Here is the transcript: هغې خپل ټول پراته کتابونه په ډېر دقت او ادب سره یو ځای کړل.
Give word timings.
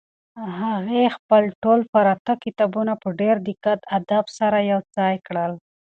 هغې 0.59 1.03
خپل 1.15 1.43
ټول 1.63 1.79
پراته 1.93 2.33
کتابونه 2.43 2.93
په 3.01 3.09
ډېر 3.19 3.35
دقت 3.49 3.79
او 3.85 3.89
ادب 3.97 4.25
سره 4.37 4.57
یو 4.71 4.79
ځای 4.95 5.15
کړل. 5.27 5.51